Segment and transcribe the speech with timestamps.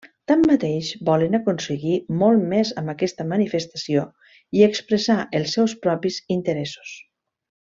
[0.29, 4.07] Tanmateix, volen aconseguir molt més amb aquesta manifestació
[4.61, 6.97] i expressar els seus propis interessos.